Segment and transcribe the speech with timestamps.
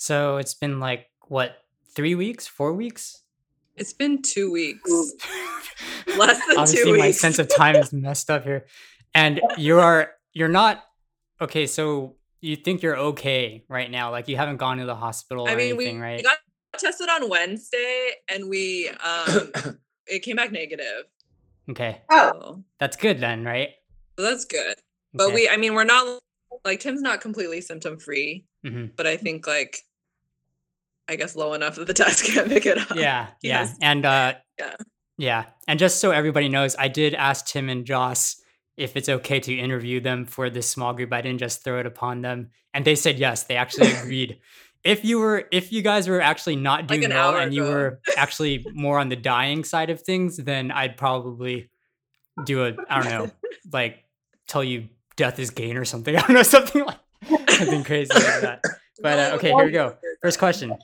[0.00, 1.58] So it's been like what,
[1.94, 3.22] three weeks, four weeks?
[3.76, 4.90] It's been two weeks.
[6.16, 8.66] Less than Obviously, two my sense of time is messed up here.
[9.14, 10.82] And you are you're not
[11.38, 11.66] okay.
[11.66, 14.10] So you think you're okay right now?
[14.10, 15.68] Like you haven't gone to the hospital or anything, right?
[15.68, 16.24] I mean, we, anything, we right?
[16.24, 16.38] got
[16.78, 19.52] tested on Wednesday and we um
[20.06, 21.04] it came back negative.
[21.68, 23.68] okay, Oh, that's good then, right?
[24.18, 24.76] so that's good.
[25.12, 25.34] But Okay.
[25.34, 26.20] we I mean we're not
[26.64, 28.96] like Tim's not completely symptom free, Mhm.
[28.96, 29.76] but I think like
[31.10, 32.94] I guess low enough that the test can't pick it up.
[32.96, 33.76] yeah yeah Yes.
[33.82, 34.76] and uh Yeah.
[35.18, 38.36] yeah and just so everybody knows i did ask tim and joss
[38.76, 41.86] if it's okay to interview them for this small group i didn't just throw it
[41.86, 44.38] upon them and they said yes they actually agreed
[44.84, 47.64] if you were if you guys were actually not Like doing an well and you
[47.64, 51.70] were actually more on the dying side of things then i'd probably
[52.46, 53.30] do a i don't know
[53.72, 54.04] like
[54.48, 58.40] tell you death is gain or something i don't know something like something crazy like
[58.40, 58.62] that
[59.02, 60.76] but uh, okay here we go First question.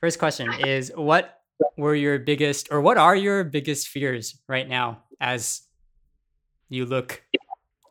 [0.00, 1.40] First question is what
[1.76, 5.62] were your biggest or what are your biggest fears right now as
[6.68, 7.22] you look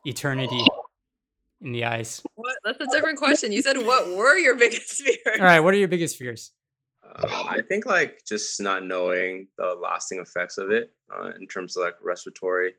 [0.04, 0.64] eternity
[1.60, 2.22] in the eyes?
[2.36, 2.56] What?
[2.64, 3.50] That's a different question.
[3.50, 5.38] You said what were your biggest fears?
[5.38, 6.52] All right, what are your biggest fears?
[7.16, 11.76] Um, I think like just not knowing the lasting effects of it uh, in terms
[11.76, 12.74] of like respiratory,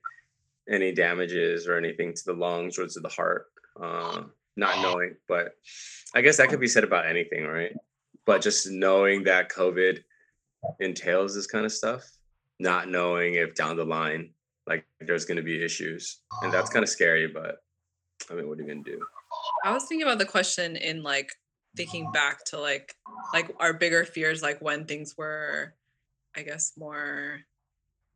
[0.69, 3.47] any damages or anything to the lungs or to the heart.
[3.81, 4.23] Uh,
[4.55, 5.51] not knowing, but
[6.15, 7.73] I guess that could be said about anything, right?
[8.27, 10.03] But just knowing that COVID
[10.79, 12.03] entails this kind of stuff,
[12.59, 14.31] not knowing if down the line
[14.67, 17.27] like there's going to be issues, and that's kind of scary.
[17.27, 17.63] But
[18.29, 18.99] I mean, what are you gonna do?
[19.63, 21.31] I was thinking about the question in like
[21.75, 22.95] thinking back to like
[23.33, 25.73] like our bigger fears, like when things were,
[26.35, 27.41] I guess, more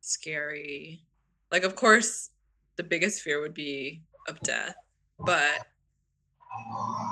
[0.00, 1.02] scary.
[1.50, 2.30] Like, of course,
[2.76, 4.74] the biggest fear would be of death,
[5.18, 5.66] but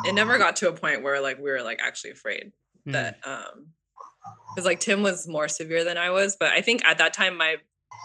[0.04, 2.52] it never got to a point where like we were like actually afraid
[2.91, 2.94] Hmm.
[2.94, 3.66] that um
[4.55, 7.36] because like Tim was more severe than I was, but I think at that time
[7.36, 7.56] my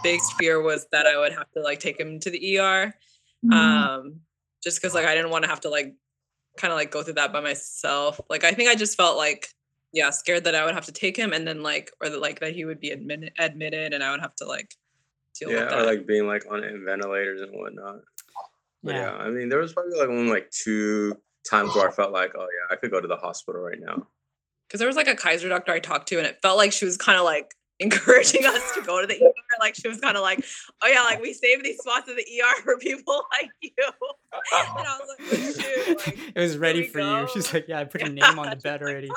[0.03, 2.93] biggest fear was that I would have to like take him to the ER
[3.51, 4.21] um
[4.63, 5.93] just because like i didn't want to have to like
[6.57, 9.49] kind of like go through that by myself like i think i just felt like
[9.93, 12.39] yeah scared that i would have to take him and then like or that like
[12.39, 14.73] that he would be admitted admitted and i would have to like
[15.39, 17.99] deal with Yeah, that or like being like on ventilators and whatnot.
[18.83, 18.93] Yeah.
[18.93, 19.11] yeah.
[19.11, 21.17] I mean, there was probably like only like two
[21.49, 24.07] times where I felt like, oh yeah, I could go to the hospital right now.
[24.67, 26.85] Because there was like a kaiser doctor i talked to and it felt like she
[26.85, 29.31] was kind of like encouraging us to go to the ER.
[29.59, 30.45] Like she was kind of like,
[30.81, 34.87] "Oh yeah, like we save these spots in the ER for people like you." And
[34.87, 37.27] I was like, oh, shoot, like, it was ready for you.
[37.27, 39.09] She's like, yeah, I put your Yeah, name on the bed already.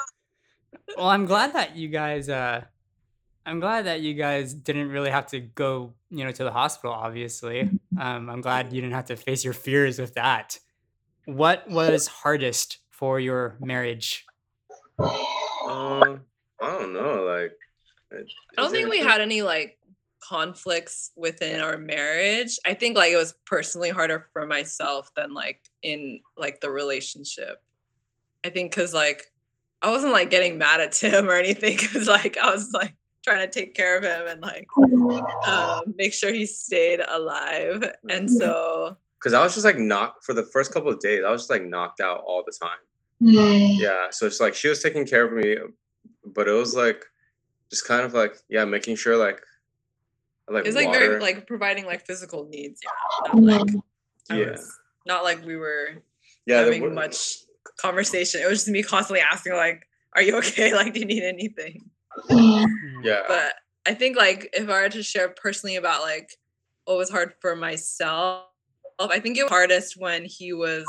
[0.96, 2.62] Well, I'm glad that you guys uh
[3.46, 6.92] I'm glad that you guys didn't really have to go, you know, to the hospital
[6.92, 7.70] obviously.
[8.00, 10.58] Um I'm glad you didn't have to face your fears with that.
[11.26, 14.26] What was hardest for your marriage?
[15.68, 16.20] Um,
[16.60, 17.24] I don't know.
[17.24, 17.52] Like,
[18.12, 19.78] I don't think it- we had any like
[20.20, 22.58] conflicts within our marriage.
[22.66, 27.62] I think like it was personally harder for myself than like in like the relationship.
[28.44, 29.24] I think because like
[29.82, 33.46] I wasn't like getting mad at Tim or anything because like I was like trying
[33.46, 34.66] to take care of him and like
[35.46, 37.92] um, make sure he stayed alive.
[38.08, 41.24] And so Cause I was just like knocked for the first couple of days.
[41.26, 42.78] I was just like knocked out all the time.
[43.22, 43.78] Mm.
[43.78, 44.06] Yeah.
[44.10, 45.56] So it's like she was taking care of me,
[46.24, 47.04] but it was like
[47.70, 49.40] just kind of like yeah, making sure like
[50.48, 50.98] like it's like water.
[50.98, 52.80] very like providing like physical needs.
[52.84, 53.32] Yeah.
[53.40, 53.74] Not like
[54.30, 54.50] yeah.
[54.52, 56.02] was, not like we were
[56.46, 56.60] Yeah.
[56.60, 57.38] having were- much
[57.76, 58.40] conversation.
[58.40, 60.72] It was just me constantly asking, like, "Are you okay?
[60.74, 61.90] Like, do you need anything?"
[62.30, 62.66] Mm,
[63.04, 63.22] Yeah.
[63.28, 63.54] But
[63.86, 66.30] I think, like, if I were to share personally about like
[66.84, 68.44] what was hard for myself,
[68.98, 70.84] I think it was hardest when he was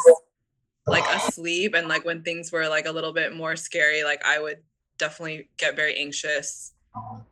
[0.87, 4.03] like asleep and like when things were like a little bit more scary.
[4.03, 4.57] Like, I would
[4.97, 6.73] definitely get very anxious.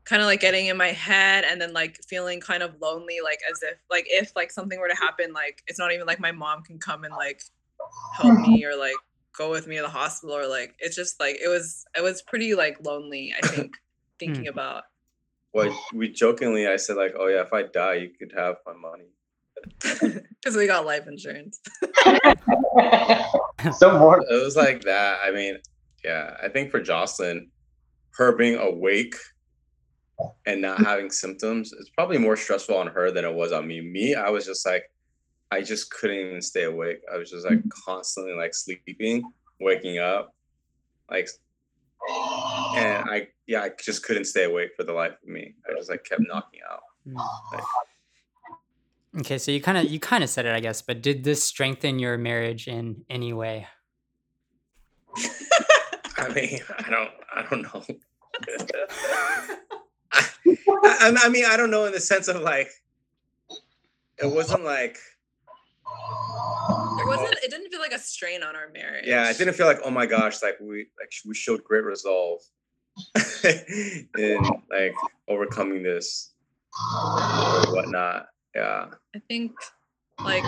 [0.06, 3.40] Kind of like getting in my head and then like feeling kind of lonely, like
[3.52, 6.32] as if like if like something were to happen, like it's not even like my
[6.32, 7.42] mom can come and like
[8.14, 8.96] help me or like
[9.36, 12.22] go with me to the hospital or like it's just like it was it was
[12.24, 13.72] pretty like lonely i think hmm.
[14.20, 14.84] thinking about
[15.54, 18.74] Well, we jokingly I said like, oh yeah, if I die, you could have my
[18.74, 19.10] money.
[20.02, 21.60] because we got life insurance
[23.78, 24.22] so more.
[24.22, 25.20] It was like that.
[25.24, 25.58] I mean,
[26.04, 27.50] yeah, I think for Jocelyn,
[28.12, 29.16] her being awake
[30.46, 33.82] and not having symptoms, it's probably more stressful on her than it was on me.
[33.82, 34.92] Me, I was just like,
[35.52, 37.00] I just couldn't even stay awake.
[37.12, 39.24] I was just like constantly like sleeping,
[39.60, 40.34] waking up,
[41.10, 41.30] like,
[42.76, 45.56] and I, yeah, I just couldn't stay awake for the life of me.
[45.68, 46.82] I just like kept knocking out.
[47.08, 47.64] mm.
[49.20, 51.44] Okay, so you kind of you kind of said it, I guess, but did this
[51.44, 53.68] strengthen your marriage in any way?
[56.18, 57.84] I mean, I don't, I don't know.
[60.84, 62.70] I, I mean, I don't know in the sense of like,
[64.22, 64.98] it wasn't like.
[67.00, 67.36] It wasn't.
[67.44, 69.06] It didn't feel like a strain on our marriage.
[69.08, 72.42] Yeah, it didn't feel like, oh my gosh, like we like we showed great resolve
[73.44, 74.94] in like
[75.28, 76.34] overcoming this
[76.94, 78.28] or whatnot.
[78.58, 78.88] Yeah.
[79.16, 79.52] I think
[80.26, 80.44] like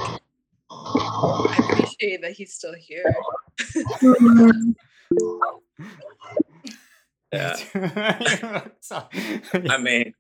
[0.71, 3.03] I appreciate that he's still here.
[7.31, 7.55] Yeah.
[9.69, 10.13] I mean,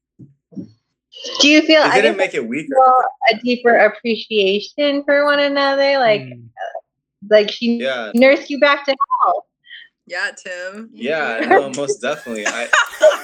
[1.41, 2.75] Do you feel it I didn't make it weaker.
[2.75, 3.01] feel
[3.31, 5.97] a deeper appreciation for one another?
[5.97, 6.49] Like Mm.
[7.29, 8.11] like she Yeah.
[8.13, 8.95] nursed you back to
[9.25, 9.43] health.
[10.05, 10.89] Yeah, Tim.
[10.93, 12.45] Yeah, no, most definitely.
[12.45, 12.67] I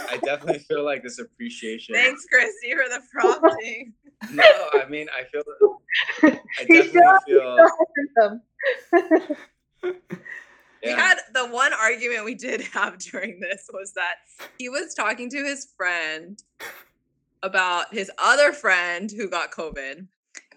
[0.10, 1.94] I definitely feel like this appreciation.
[2.00, 3.94] Thanks, Christy, for the prompting.
[4.32, 5.44] No, I mean I feel
[6.24, 6.40] I
[6.70, 7.68] You definitely still- feel
[8.20, 8.42] Some-
[10.84, 11.00] We yeah.
[11.00, 14.16] had the one argument we did have during this was that
[14.60, 16.42] he was talking to his friend
[17.42, 20.06] about his other friend who got COVID.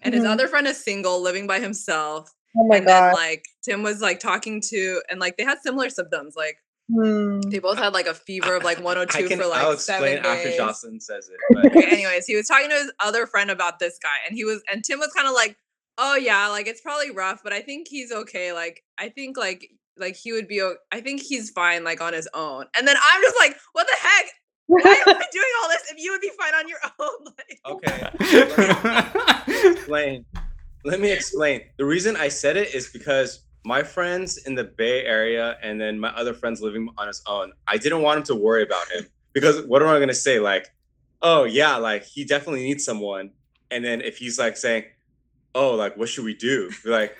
[0.01, 0.29] And his Mhm.
[0.31, 2.33] other friend is single, living by himself.
[2.57, 3.13] Oh my and then god.
[3.15, 6.35] like Tim was like talking to and like they had similar symptoms.
[6.35, 6.57] Like
[6.91, 7.41] Hmm.
[7.41, 10.13] they both had like a fever of like I 102 can for like I'll seven
[10.13, 10.57] explain after days.
[10.57, 11.37] Jocelyn says it.
[11.53, 14.43] But Okay, anyways, he was talking to his other friend about this guy, and he
[14.43, 15.55] was and Tim was kind of like,
[15.97, 18.53] "Oh yeah, like it's probably rough, but I think he's okay.
[18.53, 20.67] Like I think like like he would be.
[20.91, 23.95] I think he's fine like on his own." And then I'm just like, "What the
[23.99, 24.25] heck?
[24.67, 27.59] Why am I doing all this if you would be fine on your own?" Like,
[27.65, 28.09] okay,
[29.69, 30.25] explain.
[30.85, 31.61] Let me explain.
[31.77, 35.99] The reason I said it is because my friends in the Bay Area and then
[35.99, 39.05] my other friends living on his own, I didn't want him to worry about him
[39.31, 40.39] because what am I gonna say?
[40.39, 40.65] Like,
[41.21, 43.29] oh yeah, like he definitely needs someone.
[43.69, 44.85] And then if he's like saying,
[45.53, 46.71] Oh, like what should we do?
[46.83, 47.15] Be like,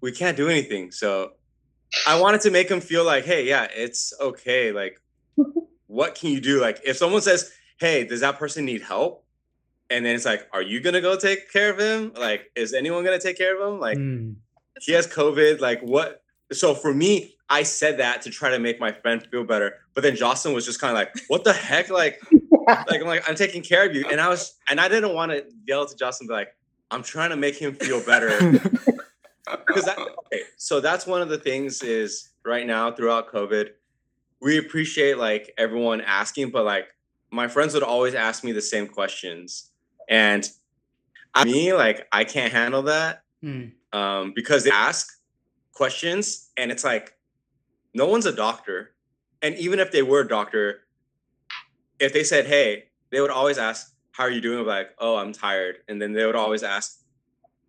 [0.00, 0.90] we can't do anything.
[0.90, 1.32] So
[2.08, 4.72] I wanted to make him feel like, hey, yeah, it's okay.
[4.72, 4.98] Like,
[5.86, 6.62] what can you do?
[6.62, 9.22] Like if someone says, Hey, does that person need help?
[9.90, 12.12] And then it's like, are you gonna go take care of him?
[12.18, 13.80] Like, is anyone gonna take care of him?
[13.80, 14.36] Like, Mm.
[14.80, 15.60] He has COVID.
[15.60, 16.22] Like, what?
[16.52, 19.76] So for me, I said that to try to make my friend feel better.
[19.94, 21.90] But then Jocelyn was just kind of like, what the heck?
[21.90, 22.20] Like,
[22.66, 24.06] like I'm like, I'm taking care of you.
[24.10, 26.54] And I was, and I didn't want to yell to Jocelyn, be like,
[26.90, 28.60] I'm trying to make him feel better.
[29.66, 33.68] Because that, okay, so that's one of the things is right now throughout COVID,
[34.40, 36.86] we appreciate like everyone asking, but like
[37.30, 39.70] my friends would always ask me the same questions.
[40.08, 40.48] And
[41.34, 43.72] I, me, like, I can't handle that Mm.
[43.92, 45.06] um, because they ask
[45.74, 47.14] questions and it's like
[47.92, 48.94] no one's a doctor
[49.42, 50.80] and even if they were a doctor
[52.00, 55.16] if they said hey they would always ask how are you doing I'm like oh
[55.16, 57.00] i'm tired and then they would always ask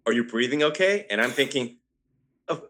[0.06, 1.78] are you breathing okay and i'm thinking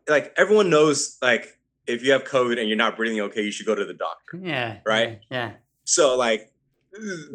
[0.08, 3.66] like everyone knows like if you have covid and you're not breathing okay you should
[3.66, 4.78] go to the doctor Yeah.
[4.86, 5.20] Right?
[5.30, 5.52] Yeah.
[5.84, 6.52] so like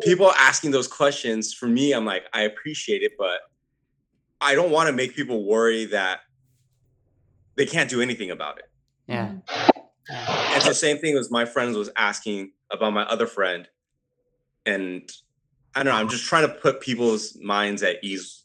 [0.01, 3.41] people asking those questions for me i'm like i appreciate it but
[4.41, 6.21] i don't want to make people worry that
[7.57, 8.65] they can't do anything about it
[9.07, 9.33] Yeah.
[9.47, 10.55] Mm-hmm.
[10.55, 13.69] and the same thing as my friends was asking about my other friend
[14.67, 15.11] and
[15.75, 18.45] i don't know i'm just trying to put people's minds at ease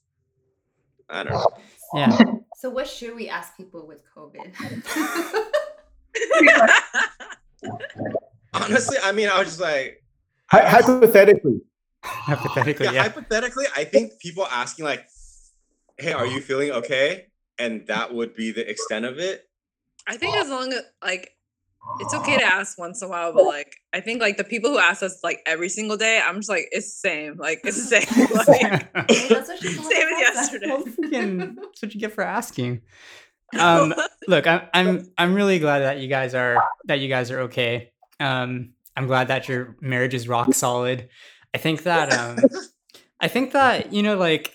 [1.10, 1.48] i don't know
[1.94, 2.18] Yeah.
[2.58, 4.48] So what should we ask people with COVID?
[8.54, 10.02] honestly i mean i was just like
[10.52, 11.60] Hy- hypothetically,
[12.04, 13.02] Hypothetically, yeah, yeah.
[13.04, 15.06] hypothetically i think people asking like
[15.98, 19.48] hey are you feeling okay and that would be the extent of it
[20.08, 21.32] I think as long as like
[22.00, 24.72] it's okay to ask once in a while, but like I think like the people
[24.72, 27.38] who ask us like every single day, I'm just like it's the same.
[27.38, 28.28] Like it's the same.
[28.36, 30.68] like, Hey, that's what she Same as yesterday.
[30.68, 30.84] time.
[30.96, 32.82] Freaking- That's what you get for asking.
[33.60, 33.94] Um,
[34.28, 37.92] look, I'm I'm I'm really glad that you guys are that you guys are okay.
[38.20, 41.10] Um, I'm glad that your marriage is rock solid.
[41.54, 42.40] I think that um,
[43.20, 44.55] I think that you know, like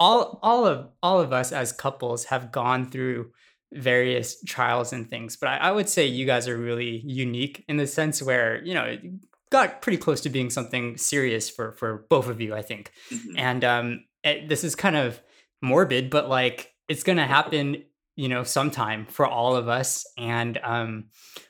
[0.00, 3.32] all all of all of us as couples have gone through
[3.72, 7.76] various trials and things, but I, I would say you guys are really unique in
[7.76, 9.02] the sense where you know it
[9.50, 12.54] got pretty close to being something serious for for both of you.
[12.54, 12.92] I think
[13.36, 15.20] and um it, this is kind of
[15.62, 17.82] morbid but like it's gonna happen
[18.16, 21.04] you know sometime for all of us and um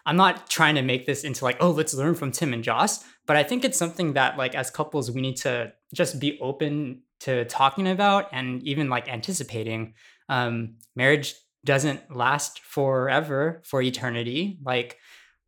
[0.07, 3.05] i'm not trying to make this into like oh let's learn from tim and joss
[3.27, 7.03] but i think it's something that like as couples we need to just be open
[7.21, 9.95] to talking about and even like anticipating
[10.29, 11.35] um marriage
[11.65, 14.59] doesn't last forever for eternity.
[14.65, 14.97] Like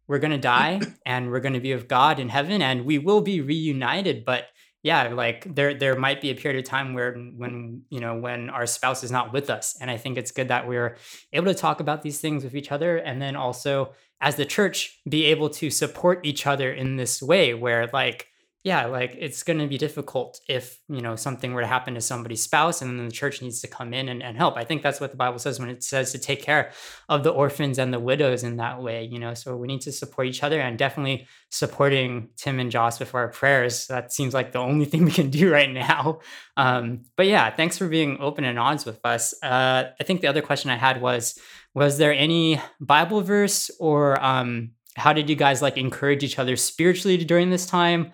[0.07, 2.99] we're going to die and we're going to be with god in heaven and we
[2.99, 4.25] will be reunited.
[4.25, 4.47] But
[4.83, 8.49] yeah, like there there might be a period of time where when you know when
[8.49, 10.97] our spouse is not with us, and I think it's good that we're
[11.35, 14.99] able to talk about these things with each other, and then also as the church
[15.09, 18.30] be able to support each other in this way, where like
[18.63, 22.01] yeah, like it's going to be difficult if, you know, something were to happen to
[22.03, 24.59] somebody's spouse and then the church needs to come in and, and help.
[24.59, 26.73] I think that's what the Bible says when it says to take care
[27.09, 29.33] of the orphans and the widows in that way, you know.
[29.33, 33.29] So we need to support each other and definitely supporting Tim and Joss with our
[33.29, 33.87] prayers.
[33.87, 36.21] That seems like the only thing we can do right now.
[36.59, 39.33] Um, but yeah, thanks for being open and honest with us.
[39.43, 41.39] Uh, I think the other question I had was
[41.73, 46.57] was there any Bible verse or um, how did you guys like encourage each other
[46.57, 48.13] spiritually during this time?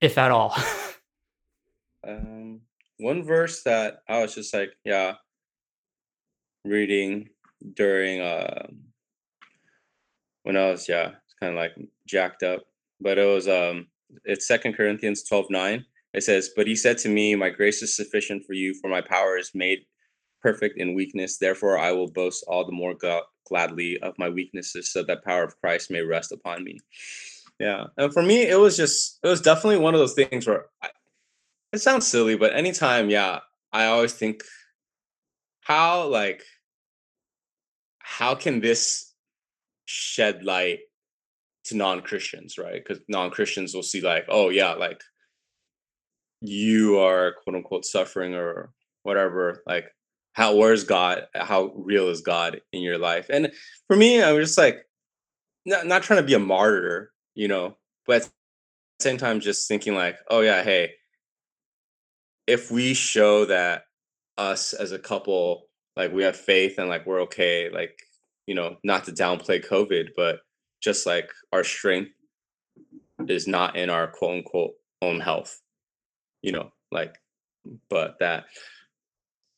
[0.00, 0.54] If at all.
[2.06, 2.60] um,
[2.98, 5.14] one verse that I was just like, yeah,
[6.64, 7.28] reading
[7.74, 8.66] during uh,
[10.42, 11.72] when I was yeah, it's kind of like
[12.06, 12.62] jacked up,
[13.00, 13.88] but it was um,
[14.24, 15.84] it's Second Corinthians twelve nine.
[16.14, 19.00] It says, "But he said to me, My grace is sufficient for you, for my
[19.00, 19.80] power is made
[20.40, 21.38] perfect in weakness.
[21.38, 22.94] Therefore, I will boast all the more
[23.46, 26.78] gladly of my weaknesses, so that power of Christ may rest upon me."
[27.58, 27.86] Yeah.
[27.96, 30.90] And for me, it was just, it was definitely one of those things where I,
[31.72, 33.40] it sounds silly, but anytime, yeah,
[33.72, 34.42] I always think,
[35.60, 36.42] how, like,
[37.98, 39.12] how can this
[39.84, 40.78] shed light
[41.64, 42.82] to non Christians, right?
[42.82, 45.02] Because non Christians will see, like, oh, yeah, like,
[46.40, 48.72] you are quote unquote suffering or
[49.02, 49.62] whatever.
[49.66, 49.90] Like,
[50.32, 51.26] how, where's God?
[51.34, 53.26] How real is God in your life?
[53.28, 53.52] And
[53.88, 54.78] for me, I was just like,
[55.66, 58.30] not, not trying to be a martyr, you know, but at the
[59.04, 60.90] same time, just thinking like, oh yeah, hey,
[62.48, 63.84] if we show that
[64.36, 67.96] us as a couple, like we have faith and like we're okay, like,
[68.48, 70.40] you know, not to downplay COVID, but
[70.82, 72.10] just like our strength
[73.28, 75.60] is not in our quote unquote own health,
[76.42, 77.18] you know, like,
[77.88, 78.46] but that,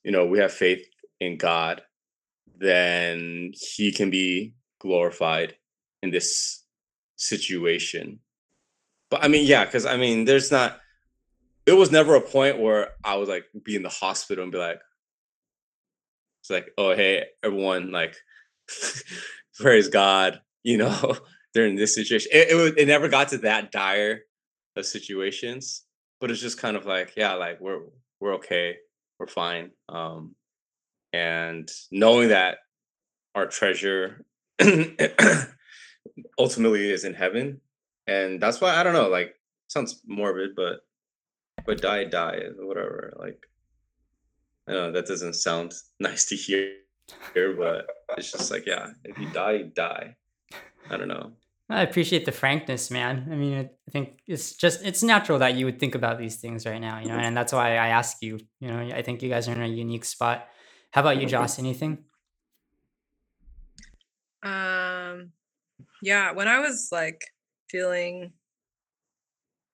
[0.04, 0.86] you know, we have faith
[1.18, 1.80] in God,
[2.58, 5.54] then He can be glorified
[6.02, 6.59] in this
[7.20, 8.18] situation.
[9.10, 10.80] But I mean, yeah, because I mean, there's not.
[11.66, 14.58] It was never a point where I was like be in the hospital and be
[14.58, 14.80] like,
[16.40, 18.16] it's like, oh hey, everyone, like,
[19.58, 21.16] praise God, you know,
[21.54, 22.30] during this situation.
[22.32, 24.20] It, it it never got to that dire
[24.76, 25.84] of situations,
[26.20, 27.82] but it's just kind of like, yeah, like we're
[28.20, 28.76] we're okay,
[29.18, 30.34] we're fine, um,
[31.12, 32.58] and knowing that
[33.34, 34.24] our treasure
[36.38, 37.60] ultimately is in heaven
[38.06, 39.34] and that's why i don't know like
[39.68, 40.80] sounds morbid but
[41.66, 43.46] but die die whatever like
[44.68, 46.72] i know that doesn't sound nice to hear
[47.34, 47.86] but
[48.16, 50.14] it's just like yeah if you die you die
[50.90, 51.32] i don't know
[51.72, 53.28] I appreciate the frankness, man.
[53.30, 56.66] I mean, I think it's just it's natural that you would think about these things
[56.66, 58.40] right now, you know, and that's why I ask you.
[58.58, 60.48] You know, I think you guys are in a unique spot.
[60.90, 61.60] How about you, Joss?
[61.60, 61.98] Anything?
[64.42, 64.79] Um,
[66.02, 67.22] yeah, when I was like
[67.70, 68.32] feeling,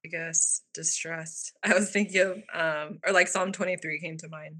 [0.04, 4.56] I guess, distressed, I was thinking of, um, or like Psalm 23 came to mind.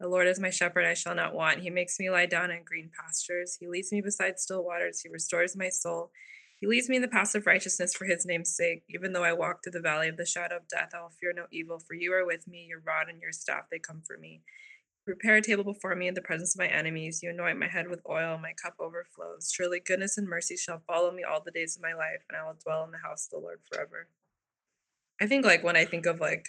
[0.00, 1.60] The Lord is my shepherd, I shall not want.
[1.60, 3.56] He makes me lie down in green pastures.
[3.60, 5.00] He leads me beside still waters.
[5.00, 6.10] He restores my soul.
[6.58, 8.82] He leads me in the path of righteousness for his name's sake.
[8.88, 11.32] Even though I walk through the valley of the shadow of death, I will fear
[11.32, 12.66] no evil, for you are with me.
[12.68, 14.42] Your rod and your staff, they comfort me.
[15.04, 17.22] Prepare a table before me in the presence of my enemies.
[17.22, 19.50] You anoint my head with oil, my cup overflows.
[19.52, 22.44] Surely goodness and mercy shall follow me all the days of my life, and I
[22.46, 24.06] will dwell in the house of the Lord forever.
[25.20, 26.46] I think like when I think of like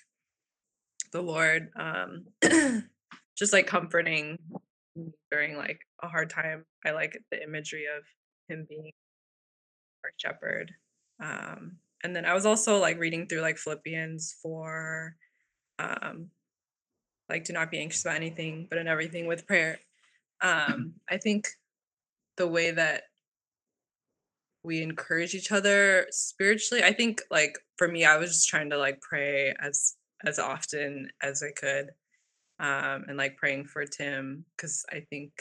[1.12, 2.26] the Lord, um,
[3.36, 4.38] just like comforting
[5.32, 8.04] during like a hard time, I like the imagery of
[8.48, 8.92] him being
[10.04, 10.72] our shepherd.
[11.20, 15.16] Um, and then I was also like reading through like Philippians for
[15.80, 16.30] um
[17.30, 19.80] like do not be anxious about anything but in everything with prayer.
[20.42, 21.48] Um i think
[22.38, 23.03] the way that
[24.63, 28.77] we encourage each other spiritually i think like for me i was just trying to
[28.77, 31.89] like pray as as often as i could
[32.60, 35.32] um and like praying for tim because i think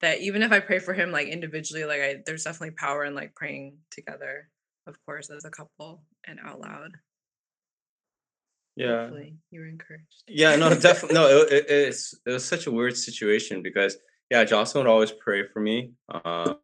[0.00, 3.14] that even if i pray for him like individually like i there's definitely power in
[3.14, 4.48] like praying together
[4.86, 6.90] of course as a couple and out loud
[8.76, 9.02] yeah.
[9.02, 10.24] Hopefully you were encouraged.
[10.26, 13.96] Yeah no definitely no it, it, it's it was such a weird situation because
[14.30, 15.92] yeah jocelyn would always pray for me
[16.24, 16.56] um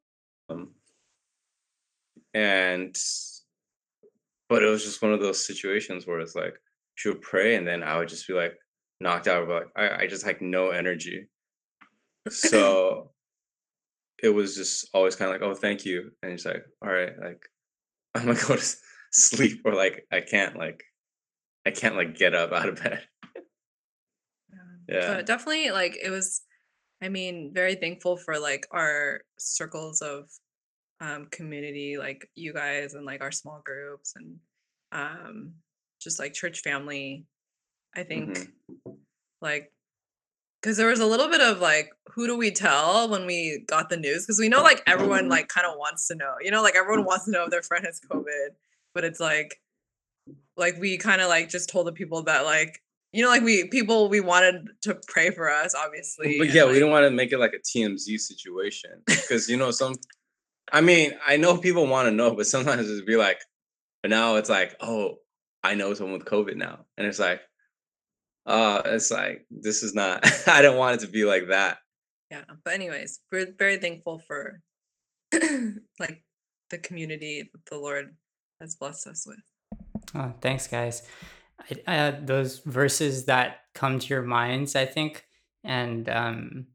[2.35, 2.97] and
[4.49, 6.55] but it was just one of those situations where it's like
[6.95, 8.55] she would pray and then i would just be like
[9.01, 11.29] knocked out but I, I just like no energy.
[12.31, 13.13] So
[14.23, 17.13] it was just always kind of like oh thank you and he's like all right
[17.19, 17.41] like
[18.15, 18.77] i'm gonna go to
[19.13, 20.83] sleep or like i can't like
[21.69, 23.03] I can't like get up out of bed.
[24.89, 25.17] Yeah.
[25.17, 26.43] But definitely like it was
[27.03, 30.31] I mean, very thankful for like our circles of
[31.01, 34.37] um community, like you guys and like our small groups and
[34.93, 35.53] um
[36.01, 37.27] just like church family.
[37.95, 38.97] I think Mhm.
[39.43, 39.73] like
[40.63, 43.91] because there was a little bit of like who do we tell when we got
[43.91, 46.63] the news because we know like everyone like kind of wants to know you know
[46.63, 48.51] like everyone wants to know if their friend has covid
[48.95, 49.61] but it's like
[50.59, 53.69] like we kind of like just told the people that like you know like we
[53.69, 57.11] people we wanted to pray for us obviously But yeah, we like, don't want to
[57.11, 59.97] make it like a TMZ situation because you know some.
[60.73, 63.41] I mean, I know people want to know, but sometimes it's be like,
[64.03, 65.15] but now it's like, oh,
[65.65, 67.41] I know someone with COVID now, and it's like,
[68.45, 70.27] uh, it's like this is not.
[70.47, 71.79] I don't want it to be like that.
[72.31, 74.61] yeah but anyways we're very thankful for
[75.99, 76.23] like
[76.71, 78.15] the community that the lord
[78.61, 79.41] has blessed us with
[80.15, 81.03] Oh, thanks, guys.
[81.87, 85.27] I, uh, those verses that come to your minds, I think,
[85.65, 86.67] and um,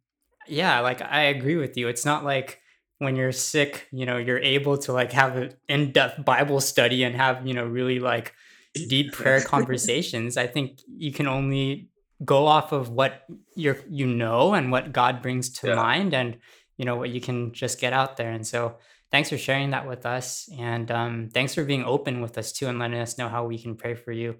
[0.47, 1.87] yeah, like I agree with you.
[1.87, 2.59] It's not like
[2.99, 7.15] when you're sick, you know, you're able to like have an in-depth Bible study and
[7.15, 8.33] have you know really like
[8.73, 10.37] deep prayer conversations.
[10.37, 11.89] I think you can only
[12.23, 13.25] go off of what
[13.55, 15.75] you're you know and what God brings to Yeah.
[15.75, 16.37] mind, and
[16.77, 18.31] you know what you can just get out there.
[18.31, 18.77] And so,
[19.13, 22.67] thanks for sharing that with us, and um, thanks for being open with us too
[22.69, 24.39] and letting us know how we can pray for you.